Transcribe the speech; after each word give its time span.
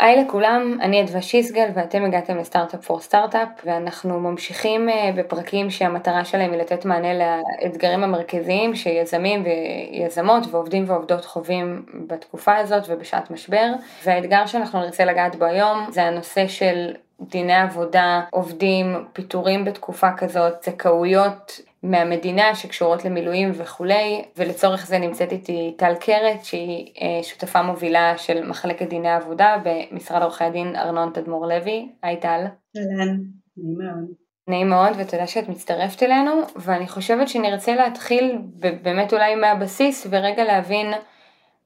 היי 0.00 0.24
לכולם, 0.24 0.78
אני 0.80 1.02
אדווה 1.02 1.22
שיסגל 1.22 1.68
ואתם 1.74 2.04
הגעתם 2.04 2.38
לסטארט-אפ 2.38 2.84
פור 2.84 3.00
סטארט-אפ 3.00 3.48
ואנחנו 3.64 4.20
ממשיכים 4.20 4.88
אה, 4.88 5.10
בפרקים 5.16 5.70
שהמטרה 5.70 6.24
שלהם 6.24 6.52
היא 6.52 6.60
לתת 6.60 6.84
מענה 6.84 7.08
לאתגרים 7.14 8.04
המרכזיים 8.04 8.74
שיזמים 8.74 9.44
ויזמות 9.44 10.46
ועובדים 10.50 10.84
ועובדות 10.86 11.24
חווים 11.24 11.82
בתקופה 12.06 12.56
הזאת 12.56 12.82
ובשעת 12.88 13.30
משבר. 13.30 13.66
והאתגר 14.04 14.46
שאנחנו 14.46 14.80
נרצה 14.80 15.04
לגעת 15.04 15.36
בו 15.36 15.44
היום 15.44 15.86
זה 15.90 16.02
הנושא 16.02 16.48
של 16.48 16.94
דיני 17.20 17.56
עבודה, 17.56 18.20
עובדים, 18.30 19.04
פיטורים 19.12 19.64
בתקופה 19.64 20.12
כזאת, 20.16 20.62
זכאויות 20.62 21.60
מהמדינה 21.82 22.54
שקשורות 22.54 23.04
למילואים 23.04 23.50
וכולי, 23.54 24.24
ולצורך 24.36 24.86
זה 24.86 24.98
נמצאת 24.98 25.32
איתי 25.32 25.74
טל 25.78 25.94
קרת 26.00 26.44
שהיא 26.44 26.92
אה, 27.02 27.22
שותפה 27.22 27.62
מובילה 27.62 28.18
של 28.18 28.48
מחלקת 28.48 28.88
דיני 28.88 29.10
עבודה 29.10 29.56
במשרד 29.64 30.22
עורכי 30.22 30.44
הדין 30.44 30.76
ארנון 30.76 31.10
תדמור 31.14 31.46
לוי. 31.46 31.88
היי 32.02 32.20
טל. 32.20 32.44
אהלן, 32.76 33.16
נעים 33.56 33.78
מאוד. 33.78 34.10
נעים 34.48 34.68
מאוד 34.68 34.92
ותודה 34.98 35.26
שאת 35.26 35.48
מצטרפת 35.48 36.02
אלינו, 36.02 36.32
ואני 36.56 36.88
חושבת 36.88 37.28
שנרצה 37.28 37.74
להתחיל 37.74 38.38
באמת 38.82 39.12
אולי 39.12 39.34
מהבסיס 39.34 40.06
ורגע 40.10 40.44
להבין 40.44 40.92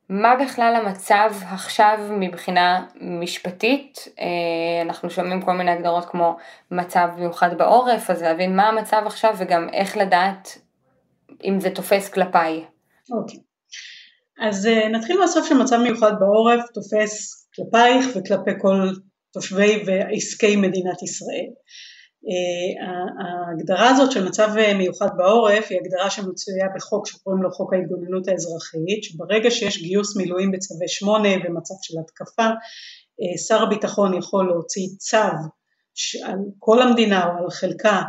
מה 0.08 0.36
בכלל 0.36 0.74
המצב 0.76 1.30
עכשיו 1.52 1.98
מבחינה 2.10 2.86
משפטית? 3.00 4.08
אה, 4.20 4.82
אנחנו 4.82 5.10
שומעים 5.10 5.42
כל 5.42 5.52
מיני 5.52 5.70
הגדרות 5.70 6.04
כמו 6.04 6.36
מצב 6.70 7.08
מיוחד 7.18 7.58
בעורף, 7.58 8.10
אז 8.10 8.22
להבין 8.22 8.56
מה 8.56 8.68
המצב 8.68 9.02
עכשיו 9.06 9.34
וגם 9.38 9.68
איך 9.72 9.96
לדעת 9.96 10.58
אם 11.44 11.60
זה 11.60 11.70
תופס 11.70 12.08
כלפיי. 12.08 12.64
אוקיי. 13.12 13.38
אז 14.40 14.66
אה, 14.66 14.88
נתחיל 14.88 15.18
מהסוף 15.18 15.48
שמצב 15.48 15.76
מיוחד 15.76 16.12
בעורף 16.20 16.60
תופס 16.74 17.46
כלפייך 17.54 18.06
וכלפי 18.16 18.50
כל 18.60 18.88
תושבי 19.32 19.84
ועסקי 19.86 20.56
מדינת 20.56 21.02
ישראל. 21.02 21.50
אה, 22.28 22.84
ההגדרה 23.24 23.90
הזאת 23.90 24.12
של 24.12 24.28
מצב 24.28 24.48
מיוחד 24.78 25.08
בעורף 25.16 25.66
היא 25.70 25.78
הגדרה 25.80 26.10
שמצויה 26.10 26.66
בחוק 26.76 27.06
שקוראים 27.06 27.42
לו 27.42 27.50
חוק 27.50 27.72
ההתגוננות 27.72 28.28
האזרחית 28.28 29.04
שברגע 29.04 29.50
שיש 29.50 29.82
גיוס 29.82 30.16
מילואים 30.16 30.50
בצווי 30.50 30.88
שמונה 30.88 31.28
ומצב 31.28 31.74
של 31.82 31.94
התקפה 32.00 32.46
אה, 33.20 33.38
שר 33.48 33.62
הביטחון 33.62 34.14
יכול 34.14 34.48
להוציא 34.48 34.88
צו 34.98 35.18
על 36.24 36.38
כל 36.58 36.82
המדינה 36.82 37.26
או 37.26 37.44
על 37.44 37.50
חלקה 37.50 38.02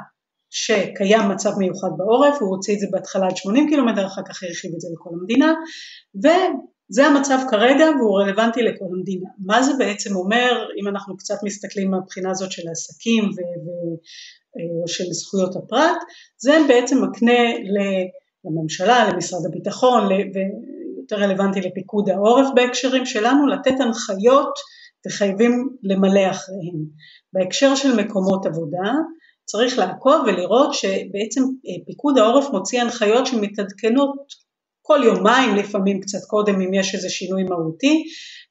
שקיים 0.49 1.29
מצב 1.31 1.51
מיוחד 1.57 1.87
בעורף, 1.97 2.41
הוא 2.41 2.49
הוציא 2.49 2.75
את 2.75 2.79
זה 2.79 2.87
בהתחלה 2.91 3.27
עד 3.27 3.37
80 3.37 3.69
קילומטר, 3.69 4.05
אחר 4.05 4.21
כך 4.29 4.43
הרחיב 4.43 4.71
את 4.75 4.81
זה 4.81 4.87
לכל 4.93 5.09
המדינה, 5.19 5.53
זה 6.89 7.07
המצב 7.07 7.37
כרגע 7.49 7.85
והוא 7.99 8.19
רלוונטי 8.19 8.63
לכל 8.63 8.85
המדינה. 8.93 9.29
מה 9.45 9.63
זה 9.63 9.71
בעצם 9.77 10.15
אומר 10.15 10.67
אם 10.81 10.87
אנחנו 10.87 11.17
קצת 11.17 11.35
מסתכלים 11.43 11.91
מהבחינה 11.91 12.31
הזאת 12.31 12.51
של 12.51 12.67
העסקים 12.67 13.23
ו... 13.23 13.39
ו... 13.65 13.69
או 14.81 14.87
של 14.87 15.03
זכויות 15.03 15.55
הפרט, 15.55 15.97
זה 16.37 16.57
בעצם 16.67 17.03
מקנה 17.03 17.39
לממשלה, 18.45 19.09
למשרד 19.09 19.45
הביטחון 19.45 20.07
ויותר 20.07 21.15
רלוונטי 21.15 21.61
לפיקוד 21.61 22.09
העורף 22.09 22.47
בהקשרים 22.55 23.05
שלנו 23.05 23.47
לתת 23.47 23.79
הנחיות 23.79 24.53
וחייבים 25.07 25.69
למלא 25.83 26.29
אחריהם. 26.31 26.85
בהקשר 27.33 27.75
של 27.75 27.95
מקומות 27.95 28.45
עבודה 28.45 28.91
צריך 29.45 29.77
לעקוב 29.77 30.23
ולראות 30.27 30.73
שבעצם 30.73 31.41
פיקוד 31.85 32.17
העורף 32.17 32.49
מוציא 32.53 32.81
הנחיות 32.81 33.25
שמתעדכנות 33.25 34.44
כל 34.87 34.99
יומיים 35.03 35.55
לפעמים 35.55 35.99
קצת 36.01 36.25
קודם 36.27 36.61
אם 36.61 36.73
יש 36.73 36.95
איזה 36.95 37.09
שינוי 37.09 37.43
מהותי 37.43 38.03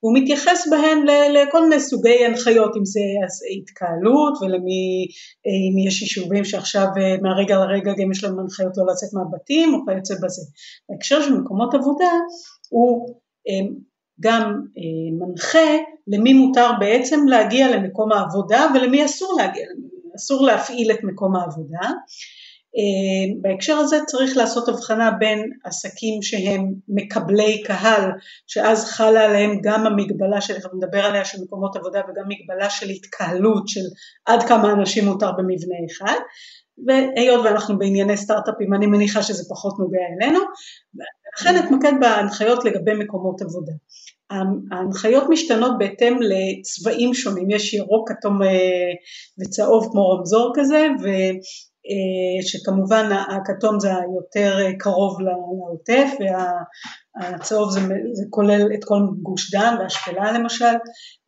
והוא 0.03 0.19
מתייחס 0.19 0.69
בהן 0.71 0.99
לכל 1.35 1.69
מיני 1.69 1.81
סוגי 1.81 2.25
הנחיות 2.25 2.77
אם 2.77 2.85
זה 2.85 3.01
התקהלות 3.59 4.39
ולמי 4.41 5.07
אם 5.47 5.89
יש 5.89 6.03
יישובים 6.03 6.45
שעכשיו 6.45 6.87
אה, 7.01 7.17
מהרגע 7.23 7.57
לרגע 7.57 7.93
גם 7.99 8.13
יש 8.13 8.25
להם 8.25 8.39
הנחיות 8.39 8.73
לא 8.77 8.85
לצאת 8.91 9.09
מהבתים 9.13 9.75
או 9.75 9.79
כיוצא 9.87 10.15
בזה. 10.23 10.43
בהקשר 10.89 11.23
של 11.23 11.35
מקומות 11.35 11.75
עבודה 11.75 12.13
הוא 12.71 13.09
אה, 13.49 13.77
גם 14.21 14.43
אה, 14.79 15.27
מנחה 15.27 15.69
למי 16.07 16.33
מותר 16.33 16.71
בעצם 16.81 17.27
להגיע 17.29 17.77
למקום 17.77 18.13
העבודה 18.13 18.67
ולמי 18.75 19.05
אסור 19.05 19.37
להגיע, 19.39 19.67
אסור 20.17 20.47
להפעיל 20.47 20.91
את 20.93 20.99
מקום 21.03 21.37
העבודה 21.37 21.79
אה, 21.83 22.44
בהקשר 23.41 23.77
הזה 23.77 23.97
צריך 24.07 24.37
לעשות 24.37 24.69
הבחנה 24.69 25.11
בין 25.11 25.51
עסקים 25.65 26.23
שהם 26.23 26.73
מקבלי 26.89 27.63
קהל 27.63 28.11
שאז 28.47 28.85
חלה 28.85 29.25
עליהם 29.25 29.61
גם 29.63 29.87
המגבלה 29.87 30.41
שתכף 30.41 30.69
נדבר 30.75 31.05
עליה 31.05 31.25
של 31.25 31.39
מקומות 31.43 31.77
עבודה 31.77 32.01
וגם 32.01 32.25
מגבלה 32.29 32.71
של 32.71 32.89
התקהלות 32.91 33.69
של 33.69 33.81
עד 34.27 34.43
כמה 34.43 34.73
אנשים 34.73 35.05
מותר 35.05 35.33
במבנה 35.33 35.75
אחד. 35.91 36.19
והיות 36.87 37.45
ואנחנו 37.45 37.79
בענייני 37.79 38.17
סטארט-אפים 38.17 38.75
אני 38.75 38.87
מניחה 38.87 39.23
שזה 39.23 39.45
פחות 39.49 39.79
נוגע 39.79 39.99
אלינו. 40.21 40.41
ולכן 40.95 41.65
אתמקד 41.65 41.93
בהנחיות 42.01 42.65
לגבי 42.65 42.95
מקומות 42.95 43.43
עבודה. 43.43 43.73
ההנחיות 44.71 45.25
משתנות 45.29 45.73
בהתאם 45.79 46.19
לצבעים 46.21 47.15
שונים, 47.15 47.51
יש 47.51 47.75
ירוק, 47.75 48.11
כתום 48.13 48.43
אה, 48.43 48.49
וצהוב 49.39 49.89
כמו 49.93 50.11
רמזור 50.11 50.53
כזה 50.57 50.87
אה, 51.07 51.31
שכמובן 52.41 53.09
הכתום 53.13 53.81
זה 53.81 53.89
היותר 53.97 54.59
אה, 54.61 54.73
קרוב 54.79 55.21
לעוטף 55.21 56.11
והצהוב 57.21 57.71
זה, 57.71 57.81
זה 58.13 58.25
כולל 58.31 58.67
את 58.75 58.85
כל 58.85 59.01
גוש 59.23 59.55
דן 59.55 59.77
והשפלה 59.81 60.33
למשל 60.33 60.75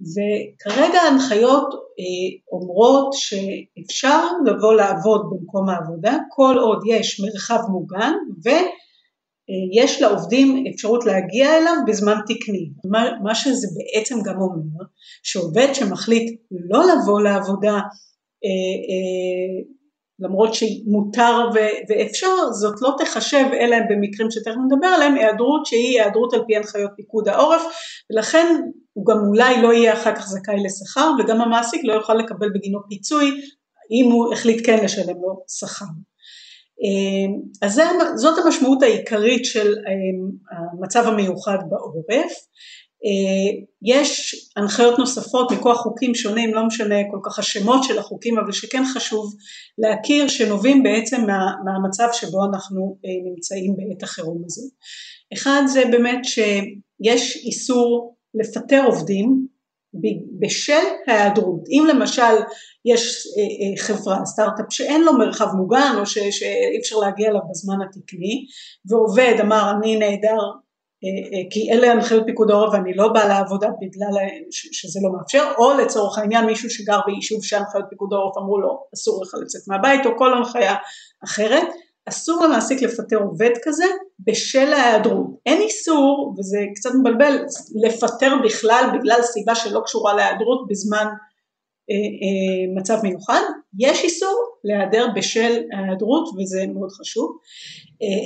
וכרגע 0.01 0.99
ההנחיות 0.99 1.75
אה, 1.75 2.59
אומרות 2.59 3.13
שאפשר 3.13 4.27
לבוא 4.47 4.75
לעבוד 4.75 5.21
במקום 5.31 5.69
העבודה 5.69 6.17
כל 6.31 6.57
עוד 6.59 6.83
יש 6.87 7.21
מרחב 7.21 7.61
מוגן 7.69 8.13
ויש 8.45 10.03
לעובדים 10.03 10.65
אפשרות 10.75 11.05
להגיע 11.05 11.59
אליו 11.59 11.75
בזמן 11.87 12.17
תקני. 12.27 12.71
מה, 12.91 13.05
מה 13.23 13.35
שזה 13.35 13.67
בעצם 13.77 14.15
גם 14.23 14.41
אומר 14.41 14.85
שעובד 15.23 15.69
שמחליט 15.73 16.41
לא 16.51 16.83
לבוא 16.85 17.21
לעבודה 17.21 17.79
למרות 20.21 20.55
שמותר 20.55 21.49
ואפשר, 21.89 22.53
זאת 22.53 22.75
לא 22.83 22.91
תחשב 22.99 23.45
אלא 23.61 23.77
במקרים 23.91 24.31
שתכף 24.31 24.57
נדבר 24.67 24.87
עליהם, 24.87 25.15
היעדרות 25.15 25.67
שהיא 25.67 26.01
היעדרות 26.01 26.35
על 26.35 26.41
פי 26.47 26.57
הנחיות 26.57 26.91
פיקוד 26.97 27.29
העורף 27.29 27.63
ולכן 28.11 28.61
הוא 28.93 29.07
גם 29.07 29.19
אולי 29.29 29.63
לא 29.63 29.73
יהיה 29.73 29.93
אחר 29.93 30.15
כך 30.15 30.27
זכאי 30.27 30.57
לשכר 30.65 31.11
וגם 31.19 31.41
המעסיק 31.41 31.81
לא 31.85 31.93
יוכל 31.93 32.15
לקבל 32.15 32.49
בגינו 32.55 32.79
פיצוי 32.89 33.41
אם 33.91 34.11
הוא 34.13 34.33
החליט 34.33 34.67
כן 34.67 34.85
לשלם 34.85 35.17
לו 35.23 35.45
שכר. 35.61 35.85
אז 37.63 37.81
זאת 38.15 38.45
המשמעות 38.45 38.83
העיקרית 38.83 39.45
של 39.45 39.75
המצב 40.73 41.07
המיוחד 41.07 41.59
בעורף 41.69 42.33
יש 43.83 44.35
הנחיות 44.57 44.99
נוספות 44.99 45.53
מכוח 45.53 45.77
חוקים 45.77 46.15
שונים, 46.15 46.55
לא 46.55 46.67
משנה 46.67 46.95
כל 47.11 47.19
כך 47.23 47.39
השמות 47.39 47.85
של 47.85 47.99
החוקים, 47.99 48.39
אבל 48.39 48.53
שכן 48.53 48.83
חשוב 48.95 49.35
להכיר 49.79 50.29
שנובעים 50.29 50.83
בעצם 50.83 51.27
מה, 51.27 51.55
מהמצב 51.65 52.09
שבו 52.13 52.45
אנחנו 52.45 52.99
אה, 53.05 53.31
נמצאים 53.31 53.77
בעת 53.77 54.03
החירום 54.03 54.43
הזו. 54.47 54.63
אחד 55.35 55.63
זה 55.67 55.83
באמת 55.91 56.25
שיש 56.25 57.37
איסור 57.37 58.17
לפטר 58.35 58.85
עובדים 58.87 59.47
בשל 60.39 60.73
ההיעדרות. 61.07 61.61
אם 61.69 61.87
למשל 61.89 62.37
יש 62.85 63.27
אה, 63.27 63.83
חברה, 63.83 64.25
סטארט-אפ 64.25 64.67
שאין 64.71 65.03
לו 65.03 65.19
מרחב 65.19 65.49
מוגן 65.55 65.95
או 65.99 66.07
שאי 66.07 66.79
אפשר 66.81 66.97
להגיע 66.97 67.31
אליו 67.31 67.41
בזמן 67.51 67.77
התקני 67.83 68.45
ועובד 68.91 69.35
אמר 69.41 69.73
אני 69.79 70.03
אה, 70.03 70.09
אה, 70.09 70.15
כי 71.51 71.73
אלה 71.73 71.93
הנחיות 71.93 72.23
פיקוד 72.27 72.51
העורף 72.51 72.73
ואני 72.73 72.95
לא 72.95 73.09
באה 73.09 73.29
לעבודה 73.29 73.69
בגלל 73.81 74.27
שזה 74.51 75.01
לא 75.03 75.19
מאפשר, 75.19 75.53
או 75.59 75.73
לצורך 75.79 76.19
העניין 76.19 76.47
מישהו 76.47 76.71
שגר 76.71 77.01
ביישוב 77.07 77.45
שהנחיות 77.45 77.85
פיקוד 77.91 78.13
העורף 78.13 78.37
אמרו 78.37 78.61
לו 78.61 78.87
אסור 78.95 79.23
לך 79.23 79.35
לצאת 79.43 79.61
מהבית 79.69 80.07
או 80.07 80.11
כל 80.19 80.35
הנחיה 80.35 80.75
אחרת, 81.25 81.69
אסור 82.09 82.45
למעסיק 82.45 82.83
לפטר 82.83 83.17
עובד 83.17 83.51
כזה 83.63 83.85
בשל 84.21 84.73
ההיעדרות. 84.73 85.27
אין 85.47 85.61
איסור, 85.61 86.35
וזה 86.39 86.59
קצת 86.75 86.91
מבלבל, 87.01 87.45
לפטר 87.85 88.35
בכלל 88.45 88.85
בגלל 88.99 89.23
סיבה 89.23 89.55
שלא 89.55 89.81
קשורה 89.85 90.15
להיעדרות 90.15 90.67
בזמן 90.69 91.07
אה, 91.91 92.81
מצב 92.81 92.99
מיוחד, 93.03 93.41
יש 93.79 94.05
איסור 94.05 94.56
להיעדר 94.67 95.07
בשל 95.17 95.63
ההיעדרות 95.73 96.29
וזה 96.29 96.67
מאוד 96.75 96.91
חשוב. 96.91 97.39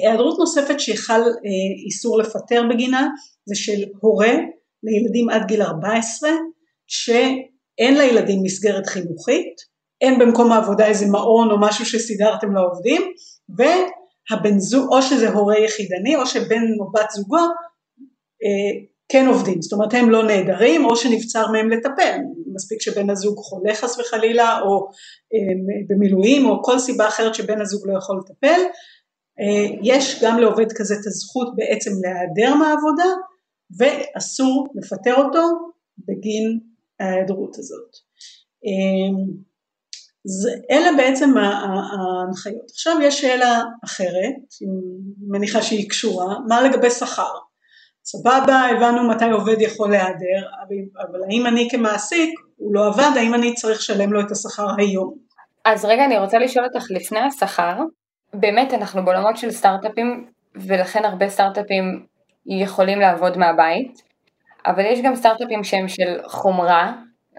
היעדרות 0.04 0.38
נוספת 0.38 0.80
שחל 0.80 1.20
אה, 1.20 1.84
איסור 1.86 2.18
לפטר 2.18 2.62
בגינה 2.70 3.08
זה 3.44 3.54
של 3.54 3.84
הורה 4.00 4.32
לילדים 4.82 5.28
עד 5.30 5.46
גיל 5.46 5.62
14 5.62 6.30
שאין 6.86 7.98
לילדים 7.98 8.42
מסגרת 8.42 8.86
חינוכית, 8.86 9.54
אין 10.00 10.18
במקום 10.18 10.52
העבודה 10.52 10.86
איזה 10.86 11.06
מעון 11.06 11.50
או 11.50 11.60
משהו 11.60 11.86
שסידרתם 11.86 12.54
לעובדים 12.54 13.02
והבן 13.58 14.58
זוג 14.58 14.92
או 14.92 15.02
שזה 15.02 15.28
הורה 15.28 15.58
יחידני 15.58 16.16
או 16.16 16.26
שבן 16.26 16.62
או 16.80 16.90
בת 16.92 17.10
זוגו 17.10 17.36
אה, 18.44 18.90
כן 19.12 19.26
עובדים, 19.26 19.62
זאת 19.62 19.72
אומרת 19.72 19.94
הם 19.94 20.10
לא 20.10 20.26
נעדרים 20.26 20.84
או 20.84 20.96
שנבצר 20.96 21.46
מהם 21.52 21.70
לטפל, 21.70 22.18
מספיק 22.54 22.80
שבן 22.80 23.10
הזוג 23.10 23.38
חולה 23.38 23.74
חס 23.74 23.98
וחלילה 23.98 24.60
או 24.60 24.88
אה, 25.34 25.74
במילואים 25.88 26.46
או 26.46 26.62
כל 26.62 26.78
סיבה 26.78 27.08
אחרת 27.08 27.34
שבן 27.34 27.60
הזוג 27.60 27.88
לא 27.88 27.98
יכול 27.98 28.20
לטפל, 28.20 28.60
אה, 29.40 29.76
יש 29.82 30.22
גם 30.22 30.38
לעובד 30.38 30.72
כזה 30.76 30.94
את 30.94 31.06
הזכות 31.06 31.56
בעצם 31.56 31.90
להיעדר 32.02 32.54
מהעבודה 32.54 33.10
ואסור 33.78 34.68
לפטר 34.74 35.14
אותו 35.14 35.42
בגין 35.98 36.60
ההיעדרות 37.00 37.58
הזאת. 37.58 37.96
זה, 40.24 40.50
אלה 40.70 40.90
בעצם 40.96 41.36
ההנחיות. 41.36 42.70
עכשיו 42.70 42.96
יש 43.02 43.20
שאלה 43.20 43.62
אחרת, 43.84 44.34
מניחה 45.28 45.62
שהיא 45.62 45.88
קשורה, 45.88 46.38
מה 46.48 46.62
לגבי 46.62 46.90
שכר? 46.90 47.32
סבבה, 48.12 48.66
הבנו 48.70 49.08
מתי 49.08 49.30
עובד 49.30 49.60
יכול 49.60 49.90
להיעדר, 49.90 50.48
אבל 51.00 51.20
האם 51.30 51.46
אני 51.46 51.68
כמעסיק, 51.70 52.30
הוא 52.56 52.74
לא 52.74 52.86
עבד, 52.86 53.10
האם 53.16 53.34
אני 53.34 53.54
צריך 53.54 53.78
לשלם 53.78 54.12
לו 54.12 54.20
את 54.20 54.30
השכר 54.30 54.66
היום? 54.78 55.14
אז 55.64 55.84
רגע, 55.84 56.04
אני 56.04 56.18
רוצה 56.18 56.38
לשאול 56.38 56.64
אותך 56.64 56.86
לפני 56.90 57.20
השכר, 57.20 57.76
באמת 58.34 58.74
אנחנו 58.74 59.04
בעולמות 59.04 59.36
של 59.36 59.50
סטארט-אפים, 59.50 60.26
ולכן 60.54 61.04
הרבה 61.04 61.28
סטארט-אפים 61.28 62.06
יכולים 62.46 63.00
לעבוד 63.00 63.38
מהבית, 63.38 64.02
אבל 64.66 64.84
יש 64.84 65.00
גם 65.02 65.16
סטארט-אפים 65.16 65.64
שהם 65.64 65.88
של 65.88 66.18
חומרה, 66.26 66.92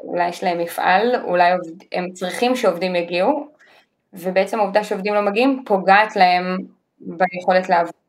אולי 0.04 0.30
יש 0.30 0.44
להם 0.44 0.58
מפעל, 0.58 1.16
אולי 1.24 1.52
הם 1.92 2.12
צריכים 2.14 2.56
שעובדים 2.56 2.96
יגיעו, 2.96 3.48
ובעצם 4.14 4.60
העובדה 4.60 4.84
שעובדים 4.84 5.14
לא 5.14 5.22
מגיעים 5.22 5.64
פוגעת 5.66 6.16
להם 6.16 6.58
ביכולת 7.00 7.70
לעבוד. 7.70 8.01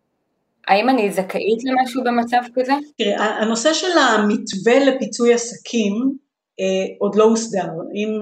האם 0.68 0.88
אני 0.88 1.12
זכאית 1.12 1.58
למשהו 1.64 2.02
במצב 2.04 2.40
כזה? 2.54 2.72
תראי, 2.98 3.14
הנושא 3.14 3.72
של 3.72 3.98
המתווה 3.98 4.84
לפיצוי 4.84 5.34
עסקים 5.34 5.92
אה, 6.60 6.94
עוד 6.98 7.14
לא 7.14 7.24
הוסדר. 7.24 7.68
אם 7.94 8.20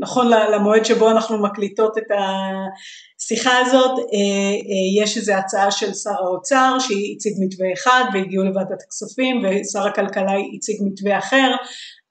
נכון 0.00 0.26
למועד 0.28 0.84
שבו 0.84 1.10
אנחנו 1.10 1.42
מקליטות 1.42 1.98
את 1.98 2.10
השיחה 2.10 3.58
הזאת, 3.58 3.98
אה, 3.98 4.04
אה, 4.04 5.02
יש 5.02 5.16
איזו 5.16 5.32
הצעה 5.32 5.70
של 5.70 5.94
שר 5.94 6.24
האוצר 6.24 6.76
שהציג 6.78 7.32
מתווה 7.44 7.66
אחד 7.72 8.04
והגיעו 8.14 8.44
לוועדת 8.44 8.82
הכספים 8.86 9.42
ושר 9.44 9.86
הכלכלה 9.86 10.32
הציג 10.56 10.76
מתווה 10.84 11.18
אחר, 11.18 11.50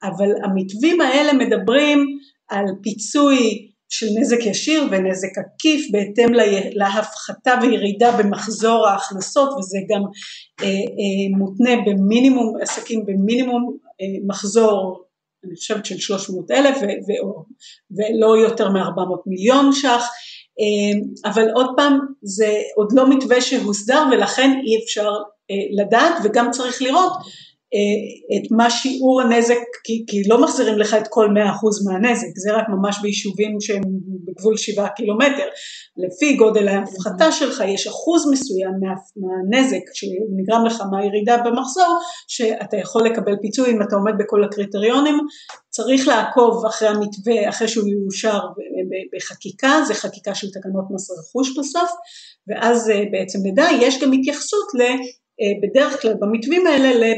אבל 0.04 0.30
המתווים 0.44 1.02
האלה 1.02 1.34
מדברים 1.34 2.06
על 2.50 2.66
פיצוי 2.84 3.71
של 3.92 4.06
נזק 4.20 4.46
ישיר 4.46 4.84
ונזק 4.92 5.38
עקיף 5.38 5.88
בהתאם 5.92 6.30
להפחתה 6.74 7.54
וירידה 7.62 8.18
במחזור 8.18 8.88
ההכנסות 8.88 9.50
וזה 9.50 9.78
גם 9.90 10.02
אה, 10.62 10.68
אה, 10.68 11.38
מותנה 11.38 11.72
במינימום, 11.86 12.54
עסקים 12.62 13.06
במינימום 13.06 13.78
אה, 14.02 14.28
מחזור 14.28 15.04
אני 15.46 15.56
חושבת 15.56 15.86
של 15.86 15.98
300 15.98 16.52
אלף 16.52 16.78
ולא 17.92 18.38
יותר 18.38 18.70
מ-400 18.70 19.22
מיליון 19.26 19.74
ש"ח. 19.74 20.04
אבל 21.26 21.50
עוד 21.56 21.68
פעם 21.78 22.00
זה 22.22 22.54
עוד 22.76 22.88
לא 22.94 23.10
מתווה 23.10 23.42
שהוסדר 23.42 24.04
ולכן 24.12 24.52
אי 24.66 24.84
אפשר 24.84 25.12
לדעת 25.72 26.14
וגם 26.24 26.52
צריך 26.52 26.82
לראות 26.82 27.12
אה, 27.12 27.51
את 28.36 28.52
מה 28.52 28.70
שיעור 28.70 29.22
הנזק, 29.22 29.58
כי, 29.84 30.04
כי 30.08 30.24
לא 30.30 30.42
מחזירים 30.42 30.78
לך 30.78 30.94
את 30.94 31.08
כל 31.10 31.28
100% 31.28 31.32
מהנזק, 31.86 32.28
זה 32.36 32.54
רק 32.54 32.66
ממש 32.70 33.00
ביישובים 33.02 33.58
שהם 33.60 33.82
בגבול 34.26 34.58
7 34.58 34.88
קילומטר. 34.88 35.48
לפי 35.98 36.36
גודל 36.36 36.68
ההפחתה 36.68 37.32
שלך 37.32 37.64
יש 37.68 37.88
אחוז 37.88 38.32
מסוים 38.32 38.72
מה, 38.82 38.94
מהנזק 39.18 39.84
שנגרם 39.94 40.66
לך 40.66 40.82
מהירידה 40.92 41.38
במחזור, 41.38 42.00
שאתה 42.28 42.78
יכול 42.78 43.06
לקבל 43.06 43.36
פיצוי 43.42 43.72
אם 43.72 43.82
אתה 43.82 43.96
עומד 43.96 44.14
בכל 44.20 44.44
הקריטריונים. 44.44 45.18
צריך 45.70 46.08
לעקוב 46.08 46.66
אחרי 46.66 46.88
המתווה, 46.88 47.50
אחרי 47.50 47.68
שהוא 47.68 47.88
יאושר 47.88 48.40
בחקיקה, 49.16 49.82
זה 49.88 49.94
חקיקה 49.94 50.36
של 50.36 50.48
תקנות 50.52 50.86
מס 50.92 51.12
רכוש 51.12 51.58
בסוף, 51.60 51.92
ואז 52.48 52.90
אה, 52.90 53.04
בעצם 53.12 53.40
נדע, 53.44 53.68
יש 53.82 54.04
גם 54.04 54.12
התייחסות 54.12 54.68
ל... 54.74 54.82
אה, 55.42 55.70
בדרך 55.70 56.02
כלל 56.02 56.14
במתווים 56.20 56.68
האלה 56.68 57.14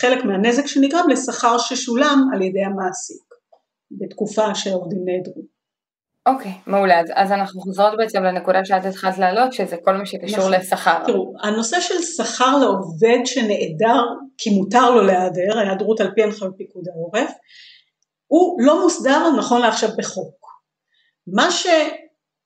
חלק 0.00 0.24
מהנזק 0.24 0.66
שנגרם 0.66 1.08
לשכר 1.08 1.58
ששולם 1.58 2.28
על 2.34 2.42
ידי 2.42 2.64
המעסיק 2.64 3.22
בתקופה 3.90 4.54
שהעובדים 4.54 4.98
נעדרו. 5.04 5.42
אוקיי, 6.26 6.50
okay, 6.50 6.70
מעולה. 6.70 7.00
אז, 7.00 7.06
אז 7.14 7.32
אנחנו 7.32 7.60
חוזרות 7.60 7.92
בעצם 7.96 8.22
לנקודה 8.22 8.64
שאת 8.64 8.84
התחלת 8.84 9.18
להעלות, 9.18 9.52
שזה 9.52 9.76
כל 9.84 9.96
מה 9.96 10.06
שקשור 10.06 10.38
נכון. 10.38 10.52
לשכר. 10.52 11.04
תראו, 11.06 11.32
הנושא 11.42 11.80
של 11.80 12.02
שכר 12.02 12.58
לעובד 12.58 13.18
שנעדר, 13.24 14.02
כי 14.38 14.50
מותר 14.50 14.90
לו 14.90 15.02
להיעדר, 15.02 15.58
ההיעדרות 15.58 16.00
על 16.00 16.10
פי 16.14 16.22
הנחיות 16.22 16.54
פיקוד 16.56 16.84
העורף, 16.88 17.30
הוא 18.26 18.62
לא 18.62 18.82
מוסדר 18.82 19.30
נכון 19.38 19.60
לעכשיו 19.60 19.90
בחוק. 19.98 20.46
מה 21.26 21.50
ש... 21.50 21.66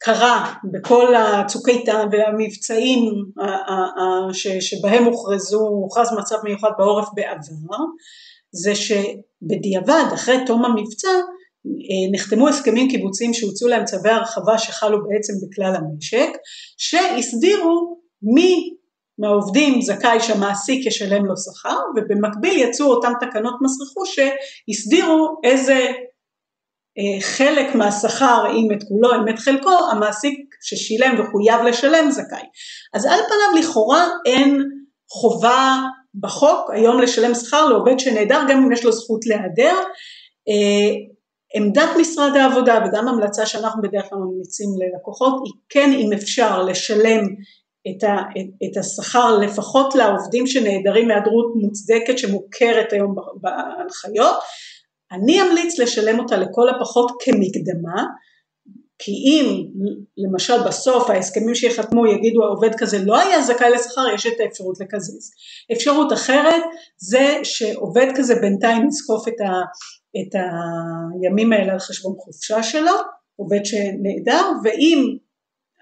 קרה 0.05 0.55
בכל 0.73 1.15
הצוק 1.15 1.69
איתן 1.69 2.07
והמבצעים 2.13 3.13
שבהם 4.61 5.05
הוכרזו, 5.05 5.61
הוכרז 5.61 6.09
מצב 6.19 6.37
מיוחד 6.45 6.71
בעורף 6.79 7.09
בעבר, 7.15 7.85
זה 8.53 8.73
שבדיעבד, 8.75 10.05
אחרי 10.15 10.37
תום 10.47 10.65
המבצע, 10.65 11.09
נחתמו 12.13 12.49
הסכמים 12.49 12.91
קיבוציים 12.91 13.35
שהוצאו 13.35 13.69
להם 13.69 13.85
צווי 13.85 14.11
הרחבה 14.11 14.59
שחלו 14.59 14.99
בעצם 15.09 15.33
בכלל 15.49 15.75
המשק, 15.77 16.39
שהסדירו 16.79 17.99
מי 18.23 18.75
מהעובדים 19.19 19.83
זכאי 19.83 20.21
שהמעסיק 20.21 20.87
ישלם 20.87 21.27
לו 21.27 21.35
שכר, 21.37 21.77
ובמקביל 21.97 22.59
יצאו 22.59 22.87
אותן 22.87 23.13
תקנות 23.21 23.55
מס 23.63 23.81
רכוש 23.83 24.17
שהסדירו 24.17 25.41
איזה 25.45 25.73
אה, 25.73 25.93
חלק 27.21 27.75
מהשכר, 27.75 28.45
אם 28.51 28.69
את 28.73 28.83
כולו, 28.89 29.15
אם 29.15 29.29
את 29.35 29.39
חלקו, 29.39 29.91
המעסיק 29.93 30.55
ששילם 30.63 31.15
וחויב 31.21 31.61
לשלם 31.69 32.11
זכאי. 32.11 32.47
אז 32.95 33.07
על 33.07 33.19
פניו 33.29 33.63
לכאורה 33.63 34.09
אין 34.27 34.63
חובה 35.11 35.79
בחוק 36.21 36.71
היום 36.71 37.01
לשלם 37.01 37.35
שכר 37.35 37.69
לעובד 37.69 37.99
שנעדר 37.99 38.41
גם 38.49 38.63
אם 38.63 38.73
יש 38.73 38.85
לו 38.85 38.93
זכות 38.93 39.27
להיעדר. 39.27 39.77
אה, 40.49 40.95
עמדת 41.57 41.89
משרד 42.01 42.37
העבודה 42.37 42.85
וגם 42.87 43.09
המלצה 43.09 43.47
שאנחנו 43.47 43.83
בדרך 43.83 44.05
כלל 44.11 44.19
ממליצים 44.19 44.69
ללקוחות 44.79 45.35
היא 45.45 45.53
כן 45.69 45.91
אם 45.93 46.13
אפשר 46.13 46.63
לשלם 46.63 47.25
את, 47.89 48.05
ה, 48.05 48.15
את, 48.15 48.71
את 48.71 48.77
השכר 48.77 49.39
לפחות 49.39 49.95
לעובדים 49.95 50.47
שנעדרים 50.47 51.09
מהיעדרות 51.09 51.47
מוצדקת 51.63 52.19
שמוכרת 52.19 52.93
היום 52.93 53.15
בהנחיות 53.41 54.37
אני 55.15 55.43
אמליץ 55.43 55.79
לשלם 55.79 56.19
אותה 56.19 56.37
לכל 56.37 56.69
הפחות 56.69 57.13
כמקדמה, 57.21 58.05
כי 58.99 59.13
אם 59.13 59.65
למשל 60.17 60.63
בסוף 60.67 61.11
ההסכמים 61.11 61.55
שיחתמו 61.55 62.07
יגידו 62.07 62.45
העובד 62.45 62.71
כזה 62.79 63.05
לא 63.05 63.19
היה 63.19 63.43
זכאי 63.43 63.71
לשכר, 63.71 64.09
יש 64.15 64.27
את 64.27 64.41
האפשרות 64.41 64.81
לקזז. 64.81 65.31
אפשרות 65.73 66.13
אחרת 66.13 66.63
זה 66.97 67.41
שעובד 67.43 68.07
כזה 68.17 68.35
בינתיים 68.35 68.89
יזקוף 68.89 69.29
את, 69.29 69.41
ה, 69.41 69.53
את 70.21 70.41
הימים 71.23 71.53
האלה 71.53 71.73
על 71.73 71.79
חשבון 71.79 72.15
חופשה 72.19 72.63
שלו, 72.63 72.93
עובד 73.37 73.65
שנעדר, 73.65 74.51
ואם 74.65 75.17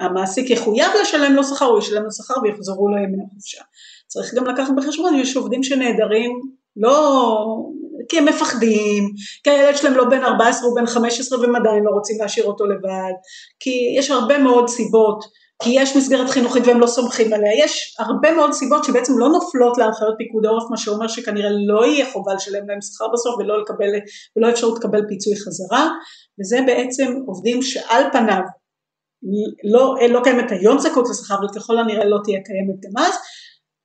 המעסיק 0.01 0.51
יחויב 0.51 0.91
לשלם 1.03 1.33
לו 1.33 1.45
שכר, 1.45 1.65
הוא 1.65 1.79
ישלם 1.79 2.03
לו 2.05 2.13
שכר 2.13 2.35
ויחזרו 2.43 2.89
לו 2.89 2.97
ימי 2.97 3.23
החופשה. 3.27 3.63
צריך 4.07 4.35
גם 4.35 4.47
לקחת 4.47 4.73
בחשבון, 4.77 5.15
יש 5.15 5.37
עובדים 5.37 5.63
שנעדרים 5.63 6.41
לא 6.77 7.27
כי 8.13 8.19
הם 8.19 8.25
מפחדים, 8.25 9.13
כי 9.45 9.51
הילד 9.51 9.77
שלהם 9.77 9.95
לא 9.95 10.05
בן 10.05 10.25
14 10.25 10.69
הוא 10.69 10.77
בן 10.77 10.87
15 10.87 11.41
והם 11.41 11.57
עדיין 11.57 11.85
לא 11.85 11.91
רוצים 11.91 12.17
להשאיר 12.21 12.47
אותו 12.47 12.67
לבד, 12.67 13.13
כי 13.61 13.95
יש 13.99 14.11
הרבה 14.11 14.39
מאוד 14.39 14.69
סיבות, 14.69 15.25
כי 15.63 15.71
יש 15.71 15.97
מסגרת 15.97 16.31
חינוכית 16.31 16.67
והם 16.67 16.81
לא 16.81 16.87
סומכים 16.87 17.33
עליה, 17.33 17.65
יש 17.65 17.97
הרבה 17.99 18.33
מאוד 18.33 18.53
סיבות 18.53 18.85
שבעצם 18.85 19.19
לא 19.19 19.29
נופלות 19.29 19.79
להנחיות 19.79 20.15
פיקוד 20.19 20.47
העורף, 20.47 20.71
מה 20.71 20.77
שאומר 20.77 21.09
שכנראה 21.09 21.51
לא 21.67 21.87
יהיה 21.87 22.11
חובה 22.13 22.35
לשלם 22.35 22.69
להם 22.69 22.81
שכר 22.81 23.09
בסוף 23.13 23.35
ולא, 23.39 23.61
לקבל, 23.61 23.91
ולא 24.37 24.51
אפשרות 24.51 24.79
לקבל 24.79 25.01
פיצוי 25.09 25.37
חזרה, 25.37 25.89
וזה 26.41 26.59
בעצם 26.67 27.15
עובדים 27.27 27.63
שעל 27.63 28.03
פניו 28.13 28.43
לא, 29.73 29.95
לא 30.11 30.21
קיימת 30.25 30.51
היום 30.51 30.79
זכאות 30.79 31.07
לשכר 31.11 31.35
אבל 31.35 31.47
ככל 31.57 31.79
הנראה 31.79 32.05
לא 32.05 32.19
תהיה 32.25 32.41
קיימת 32.45 32.81
גם 32.81 33.05
אז, 33.05 33.15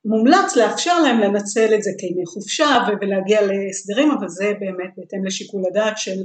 מומלץ 0.08 0.56
לאפשר 0.56 1.00
להם 1.02 1.20
לנצל 1.20 1.74
את 1.74 1.82
זה 1.82 1.90
כימי 1.98 2.26
חופשה 2.26 2.66
ולהגיע 3.00 3.40
להסדרים, 3.42 4.10
אבל 4.10 4.28
זה 4.28 4.52
באמת 4.60 4.90
בהתאם 4.96 5.24
לשיקול 5.24 5.62
הדעת 5.70 5.98
של 5.98 6.16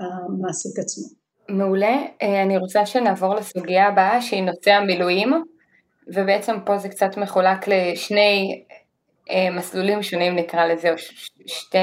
המעסיק 0.00 0.78
עצמו. 0.78 1.04
מעולה, 1.48 1.96
אה, 2.22 2.42
אני 2.42 2.56
רוצה 2.56 2.86
שנעבור 2.86 3.34
לסוגיה 3.34 3.88
הבאה 3.88 4.22
שהיא 4.22 4.42
נושא 4.42 4.70
המילואים, 4.70 5.44
ובעצם 6.14 6.56
פה 6.66 6.78
זה 6.78 6.88
קצת 6.88 7.16
מחולק 7.16 7.68
לשני 7.68 8.64
אה, 9.30 9.50
מסלולים 9.50 10.02
שונים 10.02 10.36
נקרא 10.36 10.66
לזה, 10.66 10.92
או 10.92 10.98
שתי, 11.46 11.78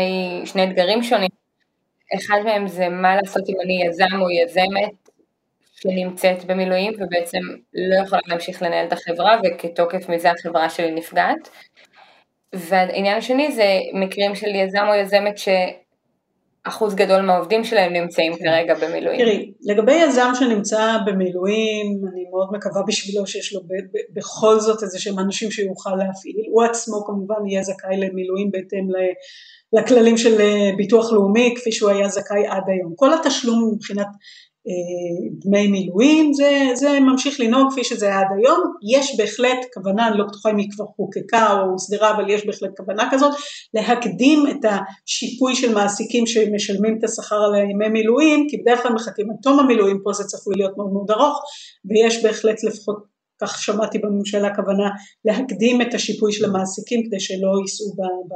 שני 0.46 0.64
אתגרים 0.64 1.04
שונים. 1.04 1.30
אחד 2.16 2.40
מהם 2.46 2.68
זה 2.68 2.90
מה 2.90 3.16
לעשות 3.16 3.50
אם 3.50 3.56
אני 3.66 3.84
יזם 3.88 4.22
או 4.22 4.30
יזמת 4.30 5.03
שנמצאת 5.84 6.46
במילואים 6.46 6.94
ובעצם 7.00 7.40
לא 7.74 7.96
יכולה 8.04 8.22
להמשיך 8.28 8.62
לנהל 8.62 8.88
את 8.88 8.94
החברה 8.94 9.40
וכתוקף 9.44 10.10
מזה 10.10 10.32
החברה 10.32 10.70
שלי 10.70 10.92
נפגעת. 10.92 11.50
והעניין 12.54 13.18
השני 13.18 13.52
זה 13.52 13.80
מקרים 13.94 14.36
של 14.36 14.56
יזם 14.56 14.86
או 14.90 14.94
יזמת 14.94 15.36
שאחוז 15.38 16.96
גדול 16.96 17.22
מהעובדים 17.22 17.64
שלהם 17.64 17.94
נמצאים 17.94 18.34
כרגע 18.36 18.74
במילואים. 18.74 19.20
תראי, 19.20 19.52
לגבי 19.62 19.94
יזם 19.94 20.32
שנמצא 20.40 20.98
במילואים, 21.06 21.86
אני 22.14 22.24
מאוד 22.32 22.50
מקווה 22.52 22.82
בשבילו 22.88 23.28
שיש 23.28 23.54
לו 23.54 23.62
בכל 24.14 24.60
זאת 24.60 24.84
איזה 24.84 25.00
שהם 25.00 25.20
אנשים 25.20 25.52
שיוכל 25.52 25.96
להפעיל, 25.96 26.36
הוא 26.52 26.64
עצמו 26.64 27.06
כמובן 27.06 27.48
יהיה 27.48 27.64
זכאי 27.64 27.98
למילואים 27.98 28.52
בהתאם 28.52 28.88
לכללים 29.74 30.18
של 30.18 30.38
ביטוח 30.78 31.12
לאומי 31.14 31.54
כפי 31.58 31.72
שהוא 31.72 31.90
היה 31.90 32.08
זכאי 32.08 32.48
עד 32.48 32.64
היום. 32.68 32.94
כל 32.96 33.14
התשלום 33.14 33.72
מבחינת 33.76 34.08
דמי 35.46 35.68
מילואים, 35.68 36.34
זה, 36.34 36.68
זה 36.74 37.00
ממשיך 37.00 37.40
לנהוג 37.40 37.72
כפי 37.72 37.84
שזה 37.84 38.06
היה 38.06 38.20
עד 38.20 38.28
היום, 38.38 38.74
יש 38.96 39.18
בהחלט 39.18 39.58
כוונה, 39.74 40.08
אני 40.08 40.18
לא 40.18 40.26
בטוחה 40.26 40.50
אם 40.52 40.58
היא 40.58 40.70
כבר 40.72 40.86
חוקקה 40.86 41.62
או 41.62 41.72
הוסדרה, 41.72 42.16
אבל 42.16 42.30
יש 42.30 42.46
בהחלט 42.46 42.72
כוונה 42.78 43.10
כזאת, 43.12 43.32
להקדים 43.74 44.48
את 44.48 44.66
השיפוי 44.66 45.56
של 45.56 45.74
מעסיקים 45.74 46.28
שמשלמים 46.28 46.98
את 47.00 47.04
השכר 47.04 47.36
על 47.36 47.56
ימי 47.56 47.90
מילואים, 47.90 48.48
כי 48.50 48.58
בדרך 48.58 48.84
כלל 48.84 48.94
מחכים 48.94 49.30
עד 49.30 49.38
תום 49.42 49.60
המילואים, 49.60 50.00
פה 50.04 50.14
זה 50.14 50.24
צפוי 50.24 50.56
להיות 50.58 50.78
מאוד 50.78 50.94
מאוד 50.94 51.12
ארוך, 51.12 51.40
ויש 51.86 52.24
בהחלט 52.24 52.64
לפחות 52.64 53.04
כך 53.42 53.62
שמעתי 53.62 54.00
בממשלה 54.00 54.56
כוונה 54.56 54.90
להקדים 55.26 55.82
את 55.82 55.94
השיפוי 55.94 56.32
של 56.32 56.46
המעסיקים 56.46 57.04
כדי 57.06 57.20
שלא 57.20 57.52
יישאו 57.62 57.94
ב... 57.96 58.02
ב 58.02 58.34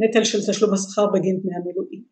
נטל 0.00 0.24
של 0.24 0.38
תשלום 0.50 0.74
השכר 0.74 1.06
בגין 1.06 1.40
דמי 1.42 1.52
המילואים. 1.56 2.02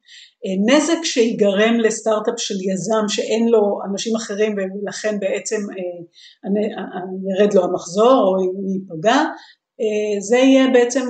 אה, 0.44 0.74
נזק 0.74 1.04
שיגרם 1.04 1.80
לסטארט-אפ 1.80 2.34
של 2.36 2.54
יזם 2.54 3.08
שאין 3.08 3.48
לו 3.48 3.78
אנשים 3.90 4.16
אחרים 4.16 4.56
ולכן 4.56 5.18
בעצם 5.20 5.56
אה, 5.56 6.50
ירד 7.30 7.54
לו 7.54 7.64
המחזור 7.64 8.22
או 8.22 8.42
הוא 8.44 8.70
ייפגע, 8.72 9.16
אה, 9.80 10.20
זה 10.20 10.36
יהיה 10.36 10.70
בעצם 10.72 11.06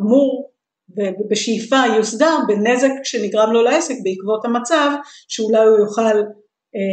אמור 0.00 0.50
ובשאיפה 0.96 1.76
יוסדר 1.96 2.36
בנזק 2.48 2.90
שנגרם 3.04 3.52
לו 3.52 3.62
לעסק 3.62 3.94
בעקבות 4.02 4.44
המצב 4.44 4.90
שאולי 5.28 5.64
הוא 5.64 5.78
יוכל 5.78 6.14